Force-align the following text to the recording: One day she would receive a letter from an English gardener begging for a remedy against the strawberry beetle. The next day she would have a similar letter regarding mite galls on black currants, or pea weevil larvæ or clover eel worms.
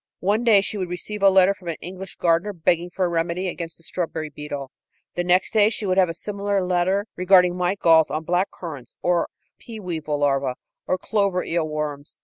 One 0.21 0.43
day 0.43 0.61
she 0.61 0.79
would 0.79 0.89
receive 0.89 1.21
a 1.21 1.29
letter 1.29 1.53
from 1.53 1.67
an 1.67 1.75
English 1.79 2.15
gardener 2.15 2.53
begging 2.53 2.89
for 2.89 3.05
a 3.05 3.07
remedy 3.07 3.47
against 3.47 3.77
the 3.77 3.83
strawberry 3.83 4.31
beetle. 4.31 4.71
The 5.13 5.23
next 5.23 5.53
day 5.53 5.69
she 5.69 5.85
would 5.85 5.99
have 5.99 6.09
a 6.09 6.13
similar 6.15 6.65
letter 6.65 7.05
regarding 7.15 7.55
mite 7.55 7.77
galls 7.77 8.09
on 8.09 8.23
black 8.23 8.49
currants, 8.49 8.95
or 9.03 9.29
pea 9.59 9.79
weevil 9.79 10.21
larvæ 10.21 10.55
or 10.87 10.97
clover 10.97 11.43
eel 11.43 11.67
worms. 11.67 12.17